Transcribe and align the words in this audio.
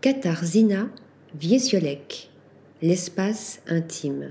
Katarzina 0.00 0.88
Wiesiolek, 1.38 2.30
l'espace 2.80 3.60
intime. 3.68 4.30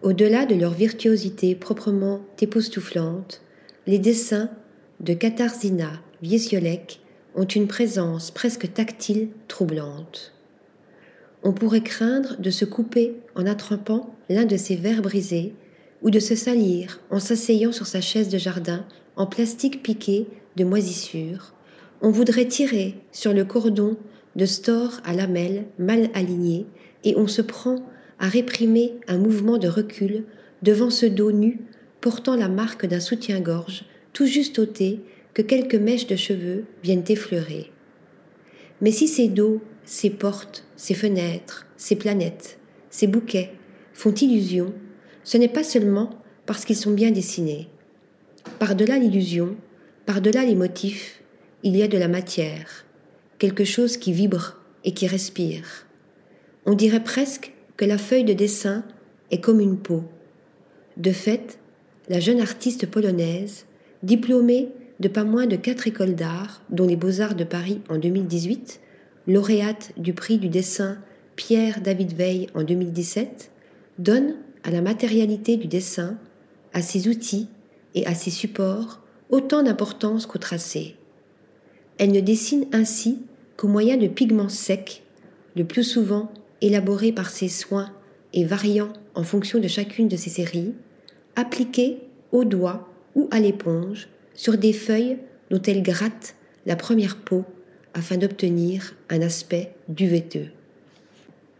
Au-delà 0.00 0.46
de 0.46 0.54
leur 0.54 0.72
virtuosité 0.72 1.54
proprement 1.54 2.22
époustouflante, 2.40 3.42
les 3.86 3.98
dessins 3.98 4.48
de 5.00 5.12
Katarzina 5.12 5.90
Wiesiolek 6.22 7.00
ont 7.34 7.44
une 7.44 7.66
présence 7.66 8.30
presque 8.30 8.72
tactile 8.72 9.28
troublante. 9.46 10.32
On 11.42 11.52
pourrait 11.52 11.82
craindre 11.82 12.40
de 12.40 12.48
se 12.48 12.64
couper 12.64 13.16
en 13.34 13.44
attrapant 13.44 14.14
l'un 14.30 14.46
de 14.46 14.56
ses 14.56 14.76
verres 14.76 15.02
brisés 15.02 15.52
ou 16.00 16.08
de 16.08 16.18
se 16.18 16.34
salir 16.34 17.02
en 17.10 17.20
s'asseyant 17.20 17.72
sur 17.72 17.86
sa 17.86 18.00
chaise 18.00 18.30
de 18.30 18.38
jardin 18.38 18.86
en 19.16 19.26
plastique 19.26 19.82
piqué 19.82 20.28
de 20.56 20.64
moisissure. 20.64 21.52
On 22.00 22.10
voudrait 22.10 22.48
tirer 22.48 22.94
sur 23.12 23.34
le 23.34 23.44
cordon 23.44 23.98
de 24.36 24.46
store 24.46 25.00
à 25.04 25.12
lamelles 25.12 25.64
mal 25.78 26.10
aligné 26.14 26.66
et 27.04 27.16
on 27.16 27.26
se 27.26 27.42
prend 27.42 27.76
à 28.18 28.28
réprimer 28.28 28.94
un 29.08 29.18
mouvement 29.18 29.58
de 29.58 29.68
recul 29.68 30.24
devant 30.62 30.90
ce 30.90 31.06
dos 31.06 31.32
nu 31.32 31.60
portant 32.00 32.36
la 32.36 32.48
marque 32.48 32.86
d'un 32.86 33.00
soutien-gorge 33.00 33.84
tout 34.12 34.26
juste 34.26 34.58
ôté 34.58 35.00
que 35.34 35.42
quelques 35.42 35.74
mèches 35.74 36.06
de 36.06 36.16
cheveux 36.16 36.64
viennent 36.82 37.04
effleurer. 37.08 37.70
Mais 38.80 38.90
si 38.90 39.08
ces 39.08 39.28
dos, 39.28 39.60
ces 39.84 40.10
portes, 40.10 40.64
ces 40.76 40.94
fenêtres, 40.94 41.66
ces 41.76 41.96
planètes, 41.96 42.58
ces 42.90 43.06
bouquets 43.06 43.52
font 43.92 44.12
illusion, 44.12 44.72
ce 45.24 45.36
n'est 45.36 45.48
pas 45.48 45.64
seulement 45.64 46.10
parce 46.46 46.64
qu'ils 46.64 46.76
sont 46.76 46.92
bien 46.92 47.10
dessinés. 47.10 47.68
Par-delà 48.58 48.98
l'illusion, 48.98 49.56
par-delà 50.06 50.44
les 50.44 50.54
motifs, 50.54 51.22
il 51.62 51.76
y 51.76 51.82
a 51.82 51.88
de 51.88 51.98
la 51.98 52.08
matière, 52.08 52.86
quelque 53.40 53.64
chose 53.64 53.96
qui 53.96 54.12
vibre 54.12 54.58
et 54.84 54.92
qui 54.92 55.08
respire. 55.08 55.86
On 56.66 56.74
dirait 56.74 57.02
presque 57.02 57.52
que 57.76 57.86
la 57.86 57.98
feuille 57.98 58.24
de 58.24 58.34
dessin 58.34 58.84
est 59.30 59.40
comme 59.40 59.60
une 59.60 59.78
peau. 59.78 60.04
De 60.98 61.10
fait, 61.10 61.58
la 62.08 62.20
jeune 62.20 62.40
artiste 62.40 62.86
polonaise, 62.86 63.64
diplômée 64.02 64.68
de 65.00 65.08
pas 65.08 65.24
moins 65.24 65.46
de 65.46 65.56
quatre 65.56 65.86
écoles 65.86 66.14
d'art, 66.14 66.62
dont 66.68 66.86
les 66.86 66.96
Beaux-Arts 66.96 67.34
de 67.34 67.44
Paris 67.44 67.80
en 67.88 67.96
2018, 67.96 68.80
lauréate 69.26 69.92
du 69.96 70.12
prix 70.12 70.36
du 70.36 70.50
dessin 70.50 70.98
Pierre 71.34 71.80
David 71.80 72.12
Veil 72.12 72.48
en 72.54 72.62
2017, 72.62 73.50
donne 73.98 74.34
à 74.64 74.70
la 74.70 74.82
matérialité 74.82 75.56
du 75.56 75.66
dessin, 75.66 76.18
à 76.74 76.82
ses 76.82 77.08
outils 77.08 77.48
et 77.94 78.06
à 78.06 78.14
ses 78.14 78.30
supports 78.30 79.00
autant 79.30 79.62
d'importance 79.62 80.26
qu'au 80.26 80.38
tracé. 80.38 80.96
Elle 81.96 82.12
ne 82.12 82.20
dessine 82.20 82.66
ainsi 82.72 83.20
moyen 83.68 83.96
de 83.96 84.08
pigments 84.08 84.48
secs, 84.48 85.02
le 85.56 85.64
plus 85.64 85.84
souvent 85.84 86.32
élaborés 86.60 87.12
par 87.12 87.30
ses 87.30 87.48
soins 87.48 87.90
et 88.32 88.44
variant 88.44 88.92
en 89.14 89.22
fonction 89.22 89.58
de 89.58 89.68
chacune 89.68 90.08
de 90.08 90.16
ses 90.16 90.30
séries, 90.30 90.74
appliqués 91.36 91.98
au 92.32 92.44
doigt 92.44 92.88
ou 93.14 93.28
à 93.30 93.40
l'éponge 93.40 94.08
sur 94.34 94.56
des 94.56 94.72
feuilles 94.72 95.18
dont 95.50 95.60
elle 95.62 95.82
gratte 95.82 96.36
la 96.66 96.76
première 96.76 97.16
peau 97.16 97.44
afin 97.94 98.16
d'obtenir 98.16 98.94
un 99.08 99.20
aspect 99.20 99.72
duveteux. 99.88 100.48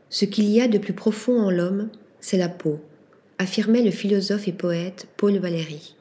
Ce 0.09 0.25
qu'il 0.25 0.48
y 0.48 0.61
a 0.61 0.69
de 0.69 0.79
plus 0.79 0.92
profond 0.92 1.41
en 1.41 1.51
l'homme, 1.51 1.89
c'est 2.20 2.39
la 2.39 2.48
peau, 2.48 2.81
affirmait 3.39 3.83
le 3.83 3.91
philosophe 3.91 4.48
et 4.48 4.53
poète 4.53 5.07
Paul 5.17 5.39
Valéry. 5.39 5.97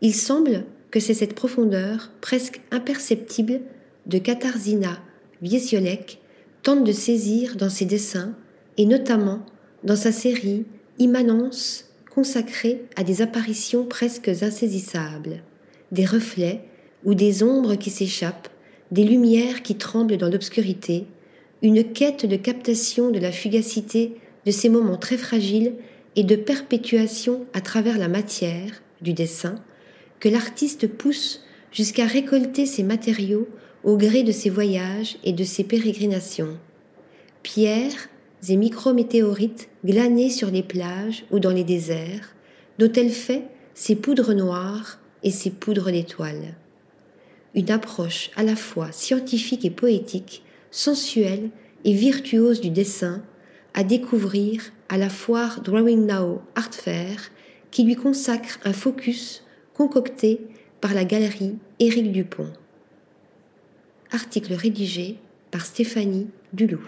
Il 0.00 0.14
semble 0.14 0.64
que 0.90 1.00
c'est 1.00 1.14
cette 1.14 1.34
profondeur 1.34 2.10
presque 2.20 2.60
imperceptible 2.70 3.60
de 4.06 4.18
Katarzyna 4.18 4.98
Wiesiolek 5.42 6.20
tente 6.62 6.84
de 6.84 6.92
saisir 6.92 7.56
dans 7.56 7.70
ses 7.70 7.84
dessins 7.84 8.34
et 8.76 8.86
notamment 8.86 9.44
dans 9.82 9.96
sa 9.96 10.12
série 10.12 10.64
Immanence 10.98 11.90
consacrée 12.14 12.84
à 12.96 13.02
des 13.02 13.22
apparitions 13.22 13.84
presque 13.84 14.28
insaisissables, 14.28 15.42
des 15.90 16.04
reflets 16.04 16.60
ou 17.04 17.14
des 17.14 17.42
ombres 17.42 17.74
qui 17.74 17.90
s'échappent, 17.90 18.48
des 18.92 19.04
lumières 19.04 19.62
qui 19.62 19.74
tremblent 19.74 20.16
dans 20.16 20.28
l'obscurité, 20.28 21.06
une 21.62 21.84
quête 21.84 22.26
de 22.26 22.36
captation 22.36 23.10
de 23.10 23.18
la 23.18 23.32
fugacité 23.32 24.16
de 24.46 24.50
ces 24.50 24.68
moments 24.68 24.96
très 24.96 25.16
fragiles 25.16 25.74
et 26.16 26.22
de 26.22 26.36
perpétuation 26.36 27.46
à 27.52 27.60
travers 27.60 27.98
la 27.98 28.08
matière 28.08 28.82
du 29.02 29.12
dessin 29.12 29.56
que 30.20 30.28
l'artiste 30.28 30.86
pousse 30.86 31.44
jusqu'à 31.72 32.06
récolter 32.06 32.66
ses 32.66 32.84
matériaux 32.84 33.48
au 33.84 33.96
gré 33.98 34.22
de 34.22 34.32
ses 34.32 34.50
voyages 34.50 35.18
et 35.24 35.32
de 35.32 35.44
ses 35.44 35.62
pérégrinations. 35.62 36.58
Pierres 37.42 38.08
et 38.48 38.56
micrométéorites 38.56 39.68
glanés 39.84 40.30
sur 40.30 40.50
les 40.50 40.62
plages 40.62 41.24
ou 41.30 41.38
dans 41.38 41.50
les 41.50 41.64
déserts, 41.64 42.34
dont 42.78 42.90
elle 42.92 43.10
fait 43.10 43.44
ses 43.74 43.94
poudres 43.94 44.34
noires 44.34 44.98
et 45.22 45.30
ses 45.30 45.50
poudres 45.50 45.90
d'étoiles. 45.90 46.54
Une 47.54 47.70
approche 47.70 48.30
à 48.36 48.42
la 48.42 48.56
fois 48.56 48.90
scientifique 48.90 49.64
et 49.64 49.70
poétique, 49.70 50.42
sensuelle 50.70 51.50
et 51.84 51.92
virtuose 51.92 52.60
du 52.60 52.70
dessin, 52.70 53.22
à 53.74 53.84
découvrir 53.84 54.62
à 54.88 54.98
la 54.98 55.08
foire 55.08 55.60
Drawing 55.60 56.06
Now 56.06 56.42
Art 56.54 56.72
Fair, 56.74 57.30
qui 57.70 57.84
lui 57.84 57.96
consacre 57.96 58.58
un 58.64 58.72
focus 58.72 59.44
concocté 59.74 60.40
par 60.80 60.94
la 60.94 61.04
galerie 61.04 61.56
Éric 61.80 62.12
Dupont. 62.12 62.52
Article 64.14 64.54
rédigé 64.54 65.16
par 65.50 65.66
Stéphanie 65.66 66.28
Duloup. 66.52 66.86